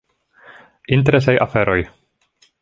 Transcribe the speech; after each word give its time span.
Interesaj 0.97 1.35
aferoj. 1.47 1.79